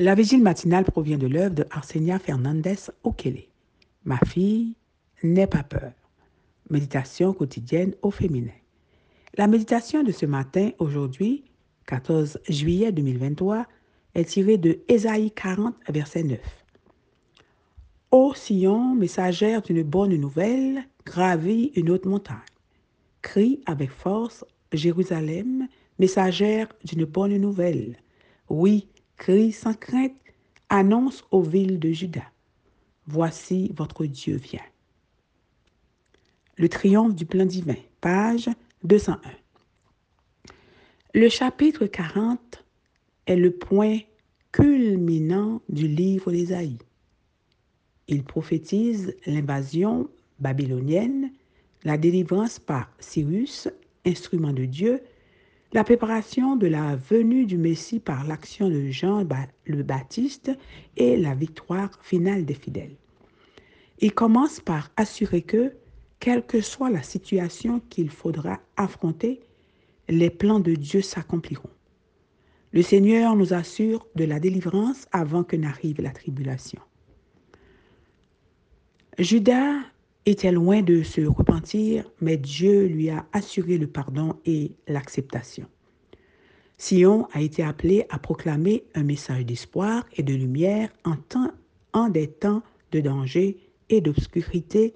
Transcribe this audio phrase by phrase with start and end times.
[0.00, 3.44] La vigile matinale provient de l'œuvre de Arsenia Fernandez Okele.
[4.04, 4.74] Ma fille,
[5.22, 5.92] n'aie pas peur.
[6.68, 8.50] Méditation quotidienne au féminin.
[9.36, 11.44] La méditation de ce matin, aujourd'hui,
[11.86, 13.66] 14 juillet 2023,
[14.16, 16.40] est tirée de Ésaïe 40, verset 9.
[18.10, 22.38] Ô Sion, messagère d'une bonne nouvelle, gravis une haute montagne.
[23.22, 25.68] Crie avec force, Jérusalem,
[26.00, 27.96] messagère d'une bonne nouvelle.
[28.48, 30.12] Oui, crie sans crainte,
[30.68, 32.24] annonce aux villes de Juda.
[33.06, 34.64] Voici votre Dieu vient.
[36.56, 38.48] Le triomphe du plan divin, page
[38.84, 39.20] 201.
[41.14, 42.64] Le chapitre 40
[43.26, 43.98] est le point
[44.52, 46.78] culminant du livre d'Ésaïe.
[48.08, 51.32] Il prophétise l'invasion babylonienne,
[51.84, 53.68] la délivrance par Cyrus,
[54.04, 55.00] instrument de Dieu,
[55.74, 59.26] la préparation de la venue du Messie par l'action de Jean
[59.66, 60.52] le Baptiste
[60.96, 62.94] et la victoire finale des fidèles.
[63.98, 65.74] Il commence par assurer que,
[66.20, 69.40] quelle que soit la situation qu'il faudra affronter,
[70.08, 71.70] les plans de Dieu s'accompliront.
[72.72, 76.80] Le Seigneur nous assure de la délivrance avant que n'arrive la tribulation.
[79.18, 79.80] Judas
[80.26, 85.66] était loin de se repentir, mais Dieu lui a assuré le pardon et l'acceptation.
[86.78, 90.90] Sion a été appelé à proclamer un message d'espoir et de lumière
[91.92, 93.58] en, des temps de danger
[93.90, 94.94] et d'obscurité.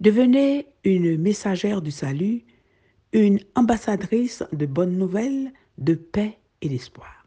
[0.00, 2.42] Devenez une messagère du salut,
[3.12, 7.26] une ambassadrice de bonnes nouvelles, de paix et d'espoir.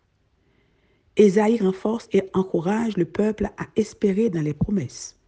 [1.17, 5.20] Ésaïe renforce et encourage le peuple à espérer dans les promesses.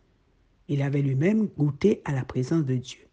[0.68, 3.08] Il avait lui-même goûté à la présence de Dieu.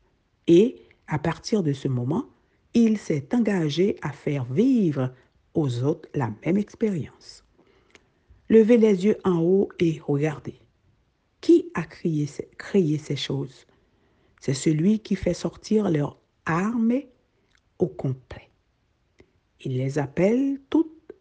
[0.47, 2.27] Et, à partir de ce moment,
[2.75, 5.13] il s'est engagé à faire vivre
[5.55, 7.45] aux autres la même expérience.
[8.49, 10.61] Levez les yeux en haut et regardez.
[11.41, 12.27] Qui a créé,
[12.99, 13.67] ces choses?
[14.41, 17.11] C'est celui qui fait sortir leur armée
[17.79, 18.49] au complet.
[19.63, 21.13] Il les appelle toutes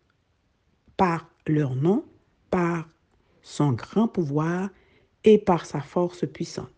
[0.97, 2.05] par leur nom,
[2.49, 2.87] par
[3.41, 4.69] son grand pouvoir
[5.23, 6.73] et par sa force puissante.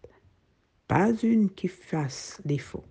[0.88, 2.84] Pas une qui fasse défaut.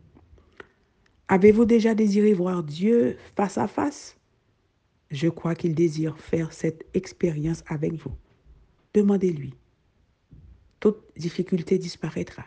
[1.29, 4.17] Avez-vous déjà désiré voir Dieu face à face?
[5.11, 8.17] Je crois qu'il désire faire cette expérience avec vous.
[8.95, 9.55] Demandez-lui.
[10.79, 12.45] Toute difficulté disparaîtra.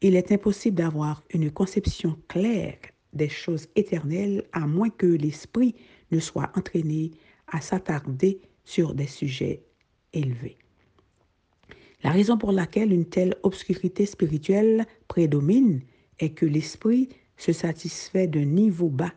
[0.00, 2.78] Il est impossible d'avoir une conception claire
[3.12, 5.74] des choses éternelles à moins que l'esprit
[6.10, 7.12] ne soit entraîné
[7.48, 9.64] à s'attarder sur des sujets
[10.12, 10.58] élevés.
[12.06, 15.80] La raison pour laquelle une telle obscurité spirituelle prédomine
[16.20, 19.12] est que l'esprit se satisfait d'un niveau bas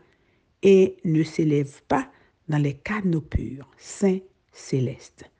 [0.64, 2.10] et ne s'élève pas
[2.48, 4.18] dans les canaux purs, saints,
[4.52, 5.30] célestes.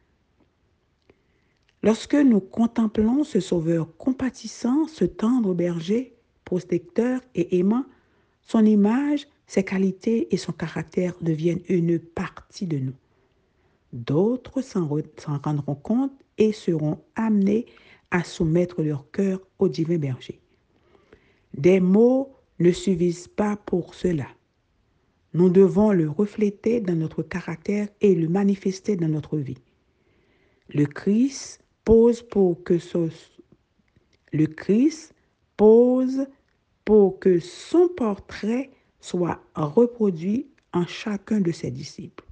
[1.83, 7.85] Lorsque nous contemplons ce Sauveur compatissant, ce tendre berger, protecteur et aimant,
[8.43, 12.95] son image, ses qualités et son caractère deviennent une partie de nous.
[13.93, 17.67] D'autres s'en rendront compte et seront amenés
[18.11, 20.41] à soumettre leur cœur au divin berger.
[21.55, 24.27] Des mots ne suffisent pas pour cela.
[25.33, 29.59] Nous devons le refléter dans notre caractère et le manifester dans notre vie.
[30.73, 32.79] Le Christ pose pour que
[34.57, 35.15] Christ
[35.57, 36.27] pose
[36.85, 42.25] pour que son portrait soit reproduit en chacun de ses disciples.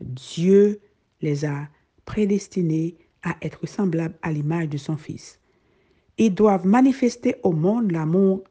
[0.00, 0.80] Dieu
[1.20, 1.68] les a
[2.04, 5.38] prédestinés à être semblables à l'image de son Fils.
[6.18, 8.44] Ils doivent manifester au monde l'amour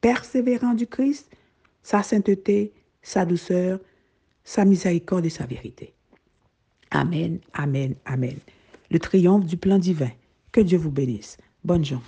[0.00, 1.30] persévérant du Christ,
[1.82, 2.72] sa sainteté,
[3.02, 3.80] sa douceur,
[4.44, 5.92] sa miséricorde et sa vérité.
[6.90, 8.36] Amen, amen, amen.
[8.90, 10.10] Le triomphe du plan divin.
[10.52, 11.36] Que Dieu vous bénisse.
[11.64, 12.04] Bonne journée.